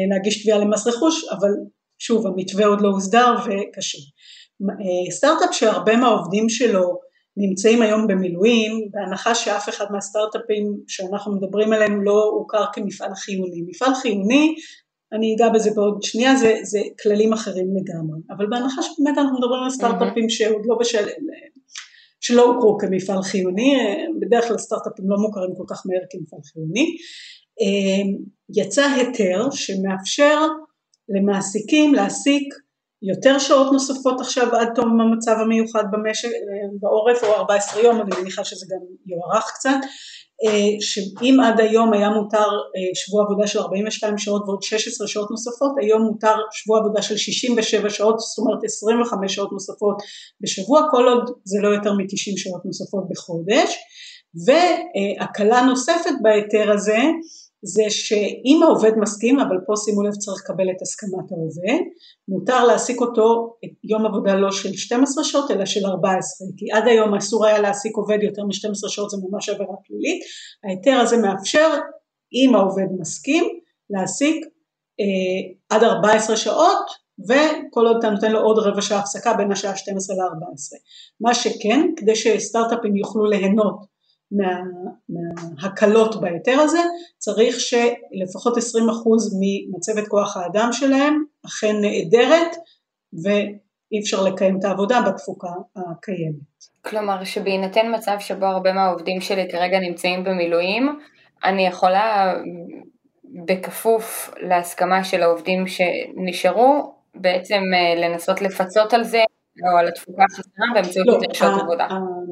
להגיש 0.10 0.44
תביעה 0.44 0.58
למס 0.58 0.88
רכוש 0.88 1.26
אבל 1.32 1.50
שוב 2.00 2.28
המתווה 2.28 2.66
עוד 2.66 2.82
לא 2.82 2.90
הוסדר 2.90 3.36
וקשה. 3.40 3.98
סטארט-אפ 5.12 5.54
שהרבה 5.54 5.96
מהעובדים 5.98 6.50
שלו 6.50 7.00
נמצאים 7.38 7.82
היום 7.82 8.08
במילואים, 8.08 8.72
בהנחה 8.92 9.36
שאף 9.36 9.70
אחד 9.70 9.86
מהסטארט-אפים 9.92 10.78
שאנחנו 10.88 11.36
מדברים 11.36 11.74
עליהם 11.74 12.04
לא 12.04 12.24
הוכר 12.24 12.66
כמפעל 12.74 13.16
חיוני. 13.16 13.62
מפעל 13.68 13.94
חיוני, 13.94 14.56
אני 15.14 15.36
אגע 15.36 15.50
בזה 15.50 15.72
בעוד 15.76 16.04
שנייה, 16.04 16.36
זה, 16.36 16.60
זה 16.64 16.80
כללים 17.04 17.34
אחרים 17.34 17.68
לגמרי, 17.76 18.20
אבל 18.30 18.46
בהנחה 18.50 18.82
שבאמת 18.82 19.18
אנחנו 19.18 19.38
מדברים 19.38 19.64
על 19.64 19.70
סטארט-אפים 19.70 20.30
שעוד 20.30 20.62
לא 20.66 20.78
בשל... 20.80 21.08
שלא 22.22 22.46
הוכרו 22.46 22.78
כמפעל 22.80 23.22
חיוני, 23.22 23.74
בדרך 24.22 24.48
כלל 24.48 24.58
סטארט-אפים 24.58 25.10
לא 25.10 25.18
מוכרים 25.18 25.56
כל 25.58 25.64
כך 25.68 25.84
מהר 25.86 26.02
כמפעל 26.10 26.40
חיוני, 26.54 26.96
יצא 28.56 28.90
היתר 28.90 29.48
שמאפשר 29.52 30.48
למעסיקים 31.10 31.94
להעסיק 31.94 32.54
יותר 33.04 33.40
שעות 33.40 33.72
נוספות 33.72 34.22
עכשיו 34.22 34.56
עד 34.56 34.68
תום 34.76 35.02
המצב 35.02 35.36
המיוחד 35.42 35.84
במשק, 35.92 36.30
בעורף 36.80 37.24
או 37.24 37.34
14 37.36 37.82
יום, 37.82 38.02
אני 38.02 38.10
מניחה 38.22 38.44
שזה 38.44 38.66
גם 38.70 38.80
יוארך 39.06 39.52
קצת, 39.56 39.80
אה, 40.46 40.76
שאם 40.80 41.40
עד 41.40 41.60
היום 41.60 41.94
היה 41.94 42.10
מותר 42.10 42.50
אה, 42.76 42.96
שבוע 42.96 43.24
עבודה 43.24 43.48
של 43.48 43.60
42 43.60 44.18
שעות 44.18 44.44
ועוד 44.46 44.64
16 44.64 45.08
שעות 45.08 45.32
נוספות, 45.32 45.72
היום 45.82 46.02
מותר 46.02 46.36
שבוע 46.52 46.80
עבודה 46.80 47.02
של 47.02 47.18
67 47.18 47.90
שעות, 47.90 48.20
זאת 48.20 48.40
אומרת 48.40 48.64
25 48.64 49.36
שעות 49.36 49.52
נוספות 49.52 49.96
בשבוע, 50.42 50.82
כל 50.92 51.08
עוד 51.08 51.32
זה 51.44 51.58
לא 51.62 51.68
יותר 51.68 51.94
מ-90 51.94 52.38
שעות 52.38 52.66
נוספות 52.66 53.04
בחודש, 53.10 53.76
והקלה 54.46 55.62
נוספת 55.62 56.16
בהיתר 56.22 56.72
הזה 56.72 56.98
זה 57.64 57.84
שאם 57.90 58.60
העובד 58.64 58.92
מסכים, 58.98 59.40
אבל 59.40 59.58
פה 59.66 59.74
שימו 59.86 60.04
לב 60.04 60.12
צריך 60.12 60.44
לקבל 60.44 60.70
את 60.72 60.82
הסכמת 60.82 61.32
העובד, 61.32 61.84
מותר 62.28 62.66
להעסיק 62.66 63.02
אותו 63.02 63.56
יום 63.84 64.06
עבודה 64.06 64.36
לא 64.36 64.52
של 64.52 64.74
12 64.74 65.24
שעות 65.24 65.52
אלא 65.52 65.66
של 65.66 65.86
14, 65.86 66.48
כי 66.58 66.72
עד 66.72 66.88
היום 66.88 67.16
אסור 67.16 67.46
היה 67.46 67.60
להעסיק 67.60 67.98
עובד 67.98 68.18
יותר 68.22 68.44
מ-12 68.44 68.90
שעות 68.90 69.10
זה 69.10 69.18
ממש 69.30 69.50
עבירה 69.50 69.76
פלילית, 69.88 70.24
ההיתר 70.64 71.02
הזה 71.02 71.18
מאפשר, 71.18 71.70
אם 72.34 72.56
העובד 72.56 72.88
מסכים, 73.00 73.44
להעסיק 73.90 74.46
אה, 75.00 75.76
עד 75.78 75.84
14 75.84 76.38
שעות 76.38 77.04
וכל 77.30 77.88
עוד 77.88 77.98
אתה 78.00 78.10
נותן 78.10 78.32
לו 78.32 78.40
עוד 78.40 78.60
רבע 78.60 78.82
שעה 78.82 79.00
הפסקה 79.00 79.34
בין 79.34 79.52
השעה 79.52 79.76
12 79.76 80.16
ל-14. 80.16 80.78
מה 81.22 81.34
שכן, 81.34 81.90
כדי 81.98 82.16
שסטארט-אפים 82.16 82.96
יוכלו 82.96 83.26
ליהנות 83.26 83.93
מה, 84.38 84.60
מההקלות 85.10 86.22
בהיתר 86.22 86.60
הזה, 86.60 86.80
צריך 87.18 87.56
שלפחות 87.60 88.58
20% 88.58 88.60
ממצבת 89.40 90.08
כוח 90.08 90.38
האדם 90.38 90.70
שלהם 90.72 91.24
אכן 91.46 91.76
נעדרת 91.82 92.56
ואי 93.24 94.00
אפשר 94.02 94.24
לקיים 94.24 94.60
את 94.60 94.66
העבודה 94.66 95.02
בתפוקה 95.02 95.50
הקיימת. 95.76 96.54
כלומר 96.82 97.24
שבהינתן 97.24 97.96
מצב 97.96 98.16
שבו 98.20 98.46
הרבה 98.46 98.74
מהעובדים 98.74 99.22
שלי 99.22 99.48
כרגע 99.52 99.80
נמצאים 99.80 100.24
במילואים, 100.24 101.00
אני 101.44 101.68
יכולה 101.68 102.34
בכפוף 103.46 104.34
להסכמה 104.42 105.04
של 105.04 105.24
העובדים 105.24 105.66
שנשארו, 105.68 106.94
בעצם 107.16 107.62
אה, 107.74 108.08
לנסות 108.08 108.42
לפצות 108.42 108.94
על 108.94 109.04
זה 109.04 109.24
או 109.62 109.78
על 109.78 109.88
התפוקה 109.88 110.24
החסרה 110.32 110.66
באמצעות 110.74 111.08
לא, 111.08 111.20
שעות 111.34 111.62
עבודה. 111.62 111.88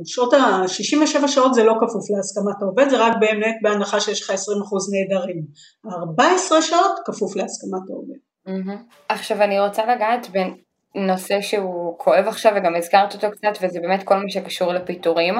שעות 0.05 0.33
ה-67 0.33 1.27
שעות 1.27 1.53
זה 1.53 1.63
לא 1.63 1.73
כפוף 1.73 2.09
להסכמת 2.15 2.61
העובד, 2.61 2.89
זה 2.89 3.05
רק 3.05 3.13
באמת 3.19 3.55
בהנחה 3.61 3.99
שיש 3.99 4.21
לך 4.21 4.29
20% 4.29 4.33
נעדרים. 4.91 5.45
14 5.85 6.61
שעות 6.61 6.99
כפוף 7.05 7.35
להסכמת 7.35 7.89
העובד. 7.89 8.19
עכשיו 9.09 9.41
אני 9.41 9.59
רוצה 9.59 9.95
לגעת 9.95 10.27
בנושא 10.95 11.41
שהוא 11.41 11.97
כואב 11.97 12.25
עכשיו 12.27 12.53
וגם 12.55 12.75
הזכרת 12.75 13.13
אותו 13.13 13.27
קצת 13.31 13.63
וזה 13.63 13.79
באמת 13.79 14.03
כל 14.03 14.15
מה 14.15 14.29
שקשור 14.29 14.73
לפיטורים. 14.73 15.35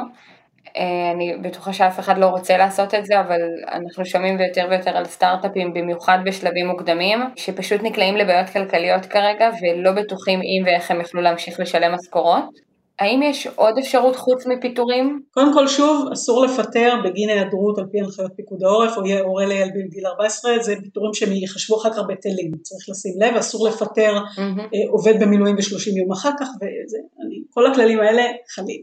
אה, 0.77 1.11
אני 1.15 1.37
בטוחה 1.41 1.73
שאף 1.73 1.99
אחד 1.99 2.17
לא 2.17 2.25
רוצה 2.25 2.57
לעשות 2.57 2.93
את 2.93 3.05
זה, 3.05 3.19
אבל 3.19 3.39
אנחנו 3.71 4.05
שומעים 4.05 4.39
יותר 4.39 4.67
ויותר 4.69 4.97
על 4.97 5.05
סטארט-אפים, 5.05 5.73
במיוחד 5.73 6.17
בשלבים 6.25 6.67
מוקדמים, 6.67 7.19
שפשוט 7.35 7.81
נקלעים 7.83 8.17
לבעיות 8.17 8.49
כלכליות 8.49 9.05
כרגע 9.05 9.49
ולא 9.61 9.91
בטוחים 9.91 10.39
אם 10.39 10.63
ואיך 10.65 10.91
הם 10.91 10.99
יוכלו 10.99 11.21
להמשיך 11.21 11.59
לשלם 11.59 11.95
משכורות. 11.95 12.71
האם 12.99 13.21
יש 13.23 13.47
עוד 13.47 13.77
אפשרות 13.77 14.15
חוץ 14.15 14.47
מפיטורים? 14.47 15.21
קודם 15.31 15.53
כל 15.53 15.67
שוב, 15.67 16.09
אסור 16.13 16.45
לפטר 16.45 16.93
בגין 17.03 17.29
היעדרות 17.29 17.77
על 17.77 17.85
פי 17.91 17.99
הנחיות 17.99 18.31
פיקוד 18.35 18.63
העורף 18.63 18.97
או 18.97 19.05
יהיה 19.05 19.21
הורה 19.21 19.45
לילד 19.45 19.71
בגיל 19.87 20.07
14, 20.07 20.51
זה 20.59 20.75
פיטורים 20.83 21.13
שהם 21.13 21.31
ייחשבו 21.31 21.81
אחר 21.81 21.89
כך 21.93 21.99
בטלים, 22.09 22.51
צריך 22.61 22.89
לשים 22.89 23.13
לב, 23.21 23.35
אסור 23.35 23.67
לפטר 23.67 24.17
mm-hmm. 24.17 24.91
עובד 24.91 25.13
במילואים 25.19 25.55
ב-30 25.55 25.99
יום 25.99 26.11
אחר 26.11 26.31
כך, 26.39 26.47
וכל 26.61 27.71
הכללים 27.71 27.99
האלה 27.99 28.23
חלים. 28.55 28.81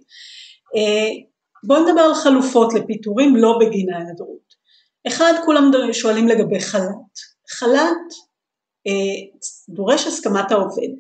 בואו 1.65 1.89
נדבר 1.89 2.01
על 2.01 2.15
חלופות 2.15 2.75
לפיטורים 2.75 3.37
לא 3.37 3.59
בגין 3.61 3.93
ההיעדרות. 3.93 4.55
אחד, 5.07 5.33
כולם 5.45 5.71
שואלים 5.93 6.29
לגבי 6.29 6.61
חל"ת. 6.61 7.19
חל"ת 7.51 8.15
אה, 8.87 9.45
דורש 9.69 10.07
הסכמת 10.07 10.53
העובד. 10.53 10.95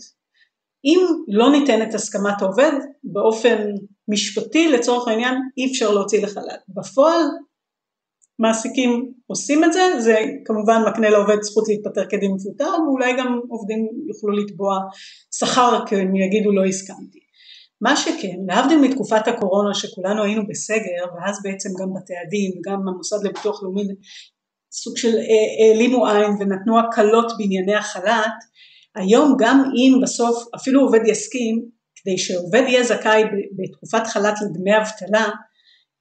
אם 0.84 1.06
לא 1.28 1.50
ניתנת 1.50 1.94
הסכמת 1.94 2.42
העובד, 2.42 2.72
באופן 3.04 3.70
משפטי 4.08 4.68
לצורך 4.68 5.08
העניין 5.08 5.34
אי 5.56 5.70
אפשר 5.70 5.90
להוציא 5.90 6.22
לחל"ת. 6.22 6.60
בפועל 6.68 7.22
מעסיקים 8.38 9.12
עושים 9.26 9.64
את 9.64 9.72
זה, 9.72 9.80
זה 9.98 10.16
כמובן 10.44 10.82
מקנה 10.88 11.10
לעובד 11.10 11.42
זכות 11.42 11.68
להתפטר 11.68 12.06
כדין 12.10 12.32
מפוטר, 12.32 12.70
ואולי 12.86 13.16
גם 13.18 13.40
עובדים 13.48 13.88
יוכלו 14.08 14.32
לתבוע 14.32 14.78
שכר 15.34 15.86
כי 15.86 15.96
הם 15.96 16.16
יגידו 16.16 16.52
לא 16.52 16.64
הסכמתי. 16.64 17.27
מה 17.80 17.96
שכן, 17.96 18.36
להבדיל 18.46 18.78
מתקופת 18.78 19.28
הקורונה 19.28 19.74
שכולנו 19.74 20.22
היינו 20.22 20.42
בסגר, 20.48 21.04
ואז 21.14 21.42
בעצם 21.42 21.68
גם 21.80 21.88
בתי 21.94 22.14
הדין 22.26 22.52
וגם 22.58 22.88
המוסד 22.88 23.24
לביטוח 23.24 23.62
לאומי 23.62 23.82
סוג 24.72 24.96
של 24.96 25.14
אה, 25.16 25.68
העלימו 25.68 26.06
עין 26.06 26.30
ונתנו 26.40 26.78
הקלות 26.78 27.32
בענייני 27.38 27.74
החל"ת, 27.74 28.38
היום 28.96 29.36
גם 29.38 29.62
אם 29.76 30.00
בסוף 30.02 30.48
אפילו 30.54 30.80
עובד 30.80 31.00
יסכים, 31.06 31.64
כדי 31.96 32.18
שעובד 32.18 32.62
יהיה 32.66 32.84
זכאי 32.84 33.22
בתקופת 33.56 34.06
חל"ת 34.06 34.34
לדמי 34.42 34.76
אבטלה, 34.76 35.28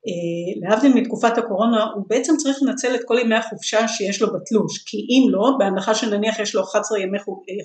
אה, 0.07 0.69
להבדיל 0.69 0.93
מתקופת 0.93 1.37
הקורונה, 1.37 1.83
הוא 1.95 2.03
בעצם 2.07 2.33
צריך 2.37 2.57
לנצל 2.61 2.95
את 2.95 3.01
כל 3.05 3.17
ימי 3.21 3.35
החופשה 3.35 3.87
שיש 3.87 4.21
לו 4.21 4.27
בתלוש, 4.27 4.77
כי 4.85 4.97
אם 4.97 5.29
לא, 5.29 5.51
בהנחה 5.59 5.95
שנניח 5.95 6.39
יש 6.39 6.55
לו 6.55 6.63
11 6.63 6.99
ימי 6.99 7.17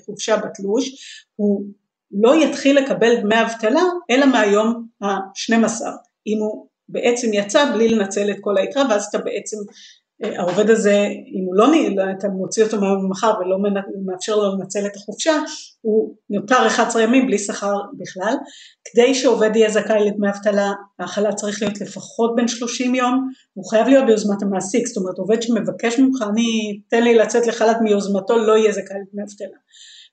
חופשה 0.05 0.37
בתלוש, 0.37 0.89
הוא 1.35 1.65
לא 2.21 2.35
יתחיל 2.35 2.77
לקבל 2.77 3.15
דמי 3.15 3.41
אבטלה 3.41 3.83
אלא 4.09 4.25
מהיום 4.25 4.87
ה-12, 5.01 5.85
אם 6.27 6.37
הוא 6.39 6.67
בעצם 6.89 7.33
יצא 7.33 7.73
בלי 7.73 7.89
לנצל 7.89 8.31
את 8.31 8.37
כל 8.41 8.57
היתרה 8.57 8.83
ואז 8.89 9.05
אתה 9.05 9.17
בעצם 9.17 9.57
העובד 10.23 10.69
הזה, 10.69 11.07
אם 11.07 11.43
הוא 11.45 11.55
לא, 11.55 11.65
אתה 12.17 12.27
מוציא 12.27 12.63
אותו 12.63 12.81
מהיום 12.81 13.05
למחר 13.05 13.33
ולא 13.39 13.57
מאפשר 14.05 14.35
לו 14.35 14.55
לנצל 14.55 14.85
את 14.85 14.95
החופשה, 14.95 15.31
הוא 15.81 16.15
נותר 16.29 16.67
11 16.67 17.01
ימים 17.01 17.27
בלי 17.27 17.37
שכר 17.37 17.75
בכלל. 17.97 18.35
כדי 18.85 19.15
שעובד 19.15 19.55
יהיה 19.55 19.69
זכאי 19.69 20.05
לדמי 20.05 20.29
אבטלה, 20.29 20.71
החל"ת 20.99 21.35
צריך 21.35 21.61
להיות 21.61 21.81
לפחות 21.81 22.35
בין 22.35 22.47
30 22.47 22.95
יום, 22.95 23.29
הוא 23.53 23.69
חייב 23.69 23.87
להיות 23.87 24.05
ביוזמת 24.05 24.41
המעסיק, 24.41 24.87
זאת 24.87 24.97
אומרת 24.97 25.17
עובד 25.17 25.41
שמבקש 25.41 25.99
ממך, 25.99 26.21
אני, 26.29 26.79
תן 26.89 27.03
לי 27.03 27.15
לצאת 27.15 27.47
לחל"ת 27.47 27.77
מיוזמתו, 27.81 28.37
לא 28.37 28.57
יהיה 28.57 28.71
זכאי 28.71 28.97
לדמי 29.07 29.23
אבטלה. 29.23 29.57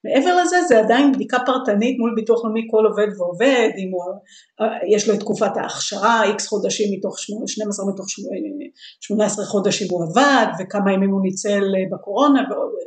מעבר 0.05 0.43
לזה 0.43 0.57
זה 0.69 0.79
עדיין 0.79 1.13
בדיקה 1.13 1.39
פרטנית 1.47 1.99
מול 1.99 2.13
ביטוח 2.17 2.45
לאומי 2.45 2.67
כל 2.71 2.85
עובד 2.87 3.07
ועובד, 3.19 3.71
אם 3.79 3.91
הוא, 3.93 4.03
יש 4.95 5.09
לו 5.09 5.15
את 5.15 5.21
תקופת 5.21 5.57
ההכשרה, 5.57 6.25
איקס 6.25 6.47
חודשים 6.47 6.99
מתוך 6.99 7.19
12 7.47 7.87
מתוך 7.93 8.07
18 9.01 9.45
חודשים 9.45 9.87
הוא 9.91 10.05
עבד 10.05 10.47
וכמה 10.61 10.93
ימים 10.93 11.11
הוא 11.11 11.23
ניצל 11.23 11.63
בקורונה, 11.93 12.43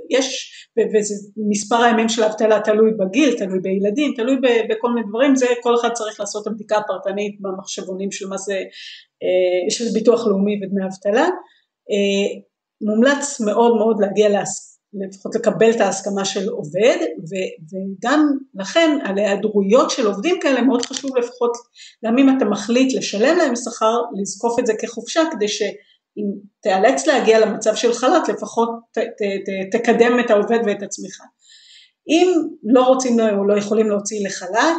יש, 0.10 0.54
וזה 0.78 1.16
מספר 1.50 1.76
הימים 1.76 2.10
של 2.10 2.24
האבטלה 2.24 2.60
תלוי 2.60 2.92
בגיל, 3.00 3.38
תלוי 3.38 3.60
בילדים, 3.60 4.14
תלוי 4.16 4.36
בכל 4.70 4.90
מיני 4.94 5.08
דברים, 5.10 5.36
זה 5.36 5.46
כל 5.62 5.76
אחד 5.76 5.90
צריך 5.94 6.20
לעשות 6.20 6.42
את 6.42 6.48
הבדיקה 6.52 6.78
הפרטנית 6.78 7.42
במחשבונים 7.42 8.12
של 8.12 8.28
מה 8.28 8.38
זה, 8.38 8.62
של 9.70 9.86
ביטוח 9.94 10.28
לאומי 10.28 10.56
ודמי 10.56 10.86
אבטלה. 10.86 11.28
מומלץ 12.82 13.42
מאוד 13.42 13.76
מאוד 13.76 13.98
להגיע 14.00 14.30
להסכמה 14.30 14.73
לפחות 14.94 15.36
לקבל 15.36 15.72
את 15.72 15.82
ההסכמה 15.82 16.26
של 16.26 16.50
עובד 16.50 16.98
וגם 17.70 18.28
לכן 18.56 18.98
על 19.04 19.18
היעדרויות 19.18 19.92
של 19.92 20.08
עובדים 20.08 20.36
כאלה 20.42 20.62
מאוד 20.62 20.86
חשוב 20.86 21.18
לפחות 21.18 21.52
גם 22.06 22.18
אם 22.18 22.38
אתה 22.38 22.46
מחליט 22.46 22.94
לשלם 22.98 23.38
להם 23.38 23.56
שכר 23.56 24.02
לזקוף 24.22 24.60
את 24.60 24.66
זה 24.66 24.74
כחופשה 24.80 25.22
כדי 25.32 25.48
שאם 25.48 26.26
תיאלץ 26.62 27.08
להגיע 27.08 27.40
למצב 27.40 27.76
של 27.76 27.94
חל"ת 27.94 28.30
לפחות 28.30 28.70
ת, 28.92 28.98
ת, 28.98 29.22
ת, 29.22 29.76
תקדם 29.76 30.20
את 30.20 30.32
העובד 30.32 30.60
ואת 30.66 30.84
עצמך. 30.84 31.22
אם 32.08 32.34
לא 32.64 32.84
רוצים 32.84 33.20
או 33.20 33.48
לא 33.48 33.58
יכולים 33.58 33.90
להוציא 33.90 34.28
לחל"ת 34.28 34.76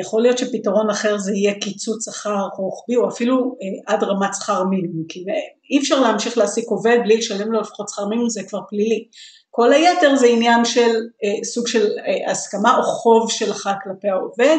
יכול 0.00 0.22
להיות 0.22 0.38
שפתרון 0.38 0.90
אחר 0.90 1.18
זה 1.18 1.32
יהיה 1.34 1.54
קיצוץ 1.54 2.04
שכר 2.04 2.48
רוחבי 2.58 2.96
או 2.96 3.08
אפילו 3.08 3.36
אה, 3.36 3.94
עד 3.94 4.02
רמת 4.02 4.30
שכר 4.34 4.64
מינימום, 4.64 5.04
כי 5.08 5.24
אי 5.70 5.78
אפשר 5.78 6.00
להמשיך 6.00 6.38
להעסיק 6.38 6.64
עובד 6.68 6.98
בלי 7.04 7.16
לשלם 7.16 7.52
לו 7.52 7.60
לפחות 7.60 7.88
שכר 7.88 8.06
מינימום, 8.06 8.30
זה 8.30 8.42
כבר 8.48 8.60
פלילי. 8.68 9.08
כל 9.50 9.72
היתר 9.72 10.16
זה 10.16 10.26
עניין 10.26 10.64
של 10.64 10.90
אה, 11.24 11.44
סוג 11.44 11.66
של 11.66 11.86
הסכמה 12.30 12.76
או 12.76 12.82
חוב 12.82 13.30
שלך 13.30 13.70
כלפי 13.84 14.08
העובד, 14.08 14.58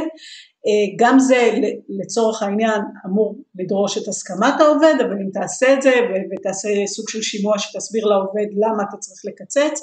גם 1.00 1.20
זה 1.20 1.52
לצורך 1.90 2.44
העניין 2.44 2.82
אמור 3.06 3.36
לדרוש 3.60 3.98
את 3.98 4.08
הסכמת 4.08 4.62
העובד, 4.62 4.94
אבל 5.00 5.14
אם 5.14 5.30
תעשה 5.34 5.74
את 5.74 5.82
זה 5.82 5.92
ותעשה 6.32 6.68
סוג 6.86 7.10
של 7.10 7.22
שימוע 7.22 7.60
שתסביר 7.60 8.06
לעובד 8.06 8.48
למה 8.58 8.84
אתה 8.90 8.98
צריך 8.98 9.22
לקצץ, 9.26 9.82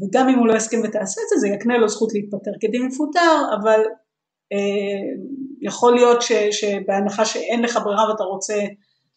וגם 0.00 0.28
אם 0.28 0.38
הוא 0.38 0.46
לא 0.46 0.56
יסכים 0.56 0.80
ותעשה 0.84 1.20
את 1.24 1.28
זה, 1.28 1.36
זה 1.40 1.48
יקנה 1.48 1.78
לו 1.78 1.88
זכות 1.88 2.14
להתפטר 2.14 2.50
כדין 2.60 2.82
מפוטר, 2.82 3.40
אבל 3.60 3.80
אה, 3.80 4.05
יכול 5.60 5.94
להיות 5.94 6.22
ש, 6.22 6.32
שבהנחה 6.32 7.24
שאין 7.24 7.62
לך 7.62 7.78
ברירה 7.84 8.10
ואתה 8.10 8.24
רוצה 8.24 8.54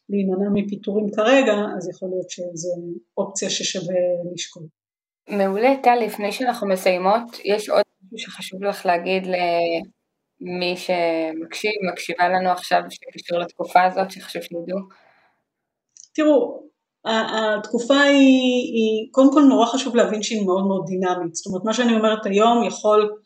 להימנע 0.09 0.49
מפיטורים 0.53 1.05
כרגע, 1.15 1.53
אז 1.77 1.89
יכול 1.89 2.09
להיות 2.09 2.29
שזו 2.29 2.69
אופציה 3.17 3.49
ששווה 3.49 3.95
לשקול. 4.33 4.63
מעולה, 5.29 5.73
טל, 5.83 5.95
לפני 5.95 6.31
שאנחנו 6.31 6.67
מסיימות, 6.67 7.39
יש 7.45 7.69
עוד 7.69 7.83
משהו 8.13 8.31
שחשוב 8.31 8.63
לך 8.63 8.85
להגיד 8.85 9.27
למי 10.41 10.75
שמקשיב, 10.77 11.71
מקשיבה 11.93 12.29
לנו 12.29 12.49
עכשיו, 12.49 12.81
שקשור 12.89 13.39
לתקופה 13.39 13.83
הזאת, 13.83 14.11
שחשוב 14.11 14.41
שידעו? 14.41 14.79
תראו, 16.13 16.63
התקופה 17.05 18.01
היא, 18.01 18.73
היא, 18.73 19.09
קודם 19.11 19.33
כל 19.33 19.41
נורא 19.41 19.65
חשוב 19.65 19.95
להבין 19.95 20.23
שהיא 20.23 20.45
מאוד 20.45 20.67
מאוד 20.67 20.85
דינמית, 20.85 21.35
זאת 21.35 21.45
אומרת 21.45 21.65
מה 21.65 21.73
שאני 21.73 21.95
אומרת 21.95 22.25
היום 22.25 22.63
יכול 22.67 23.18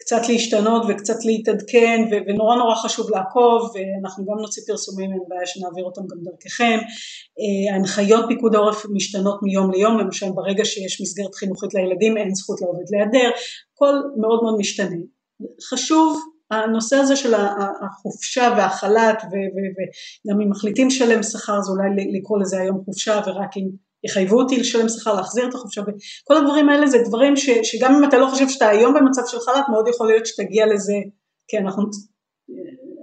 קצת 0.00 0.28
להשתנות 0.28 0.82
וקצת 0.88 1.24
להתעדכן 1.24 2.04
ונורא 2.10 2.56
נורא 2.56 2.74
חשוב 2.74 3.10
לעקוב 3.10 3.70
ואנחנו 3.74 4.24
גם 4.24 4.38
נוציא 4.40 4.62
פרסומים 4.66 5.10
אין 5.12 5.20
בעיה 5.28 5.46
שנעביר 5.46 5.84
אותם 5.84 6.00
גם 6.00 6.18
דרככם. 6.22 6.78
אה, 7.40 7.74
ההנחיות 7.74 8.24
פיקוד 8.28 8.54
העורף 8.54 8.86
משתנות 8.94 9.38
מיום 9.42 9.70
ליום 9.70 9.98
למשל 9.98 10.30
ברגע 10.34 10.64
שיש 10.64 11.00
מסגרת 11.00 11.34
חינוכית 11.34 11.74
לילדים 11.74 12.16
אין 12.16 12.34
זכות 12.34 12.60
לעובד 12.60 12.84
להיעדר. 12.90 13.30
הכל 13.74 13.94
מאוד 14.20 14.42
מאוד 14.42 14.56
משתנה. 14.58 14.96
חשוב 15.70 16.20
הנושא 16.50 16.96
הזה 16.96 17.16
של 17.16 17.34
החופשה 17.34 18.54
והחל"ת 18.56 19.22
וגם 19.22 20.40
אם 20.40 20.50
מחליטים 20.50 20.86
לשלם 20.86 21.22
שכר 21.22 21.60
זה 21.60 21.72
אולי 21.72 22.18
לקרוא 22.18 22.38
לזה 22.40 22.60
היום 22.60 22.82
חופשה 22.84 23.20
ורק 23.26 23.56
אם 23.56 23.68
יחייבו 24.04 24.40
אותי 24.40 24.56
לשלם 24.56 24.88
שכר, 24.88 25.14
להחזיר 25.14 25.48
את 25.48 25.54
החופשה, 25.54 25.80
וכל 25.80 26.36
הדברים 26.36 26.68
האלה 26.68 26.86
זה 26.86 26.98
דברים 27.08 27.36
ש, 27.36 27.50
שגם 27.62 27.94
אם 27.94 28.08
אתה 28.08 28.18
לא 28.18 28.26
חושב 28.26 28.48
שאתה 28.48 28.68
היום 28.68 28.94
במצב 28.94 29.22
של 29.26 29.38
חל"ת, 29.40 29.64
מאוד 29.70 29.88
יכול 29.88 30.06
להיות 30.06 30.26
שתגיע 30.26 30.66
לזה, 30.66 30.94
כי 31.48 31.58
אנחנו 31.58 31.82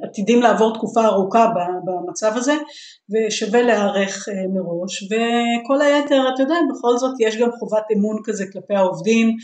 עתידים 0.04 0.42
לעבור 0.42 0.74
תקופה 0.74 1.06
ארוכה 1.06 1.48
במצב 1.86 2.32
הזה, 2.36 2.54
ושווה 3.12 3.62
להיערך 3.62 4.30
אה, 4.30 4.34
מראש, 4.54 5.04
וכל 5.04 5.82
היתר, 5.82 6.22
אתה 6.34 6.44
יודע, 6.44 6.56
בכל 6.72 6.98
זאת 6.98 7.14
יש 7.20 7.38
גם 7.38 7.52
חובת 7.60 7.84
אמון 7.94 8.22
כזה 8.24 8.46
כלפי 8.54 8.76
העובדים, 8.76 9.36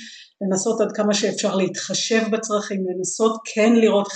לנסות 0.42 0.82
עד 0.82 0.92
כמה 0.92 1.14
שאפשר 1.14 1.56
להתחשב 1.56 2.22
בצרכים, 2.32 2.86
לנסות 2.90 3.38
כן 3.54 3.74
לראות 3.76 4.08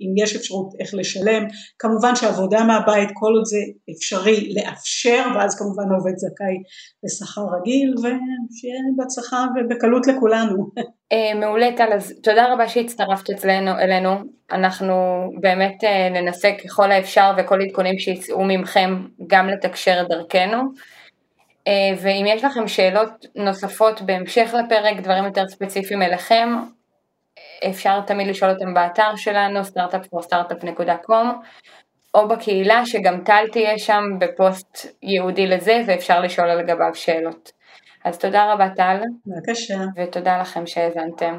אם 0.00 0.24
יש 0.24 0.36
אפשרות 0.36 0.68
איך 0.80 0.94
לשלם, 0.94 1.44
כמובן 1.78 2.16
שעבודה 2.16 2.64
מהבית 2.64 3.08
כל 3.14 3.32
עוד 3.34 3.44
זה 3.44 3.58
אפשרי 3.96 4.54
לאפשר 4.54 5.22
ואז 5.34 5.58
כמובן 5.58 5.92
העובד 5.92 6.16
זכאי 6.16 6.56
לשכר 7.04 7.42
רגיל 7.60 7.94
ושיהיה 7.98 8.80
בהצלחה 8.96 9.46
ובקלות 9.56 10.06
לכולנו. 10.06 10.70
אה, 11.12 11.34
מעולה 11.40 11.68
טל, 11.76 11.92
אז 11.94 12.12
תודה 12.22 12.52
רבה 12.52 12.68
שהצטרפת 12.68 13.30
אצלנו, 13.30 13.70
אלינו, 13.70 14.10
אנחנו 14.52 14.94
באמת 15.40 15.84
אה, 15.84 16.08
ננסה 16.10 16.50
ככל 16.64 16.92
האפשר 16.92 17.32
וכל 17.38 17.62
עדכונים 17.62 17.98
שיצאו 17.98 18.44
ממכם 18.44 18.94
גם 19.26 19.48
לתקשר 19.48 20.04
דרכנו. 20.08 20.62
אה, 21.66 21.94
ואם 22.02 22.24
יש 22.28 22.44
לכם 22.44 22.68
שאלות 22.68 23.26
נוספות 23.36 24.02
בהמשך 24.02 24.54
לפרק, 24.54 25.00
דברים 25.00 25.24
יותר 25.24 25.48
ספציפיים 25.48 26.02
אליכם, 26.02 26.48
אפשר 27.70 28.00
תמיד 28.00 28.26
לשאול 28.26 28.50
אותם 28.50 28.74
באתר 28.74 29.16
שלנו, 29.16 29.60
startupforstartup.com, 29.60 31.26
או 32.14 32.28
בקהילה 32.28 32.86
שגם 32.86 33.24
טל 33.24 33.44
תהיה 33.52 33.78
שם 33.78 34.02
בפוסט 34.18 34.86
ייעודי 35.02 35.46
לזה 35.46 35.80
ואפשר 35.86 36.20
לשאול 36.20 36.50
על 36.50 36.62
גביו 36.62 36.94
שאלות. 36.94 37.52
אז 38.04 38.18
תודה 38.18 38.52
רבה 38.52 38.68
טל. 38.76 39.00
בבקשה. 39.26 39.78
ותודה 39.96 40.40
לכם 40.40 40.66
שהאזנתם. 40.66 41.38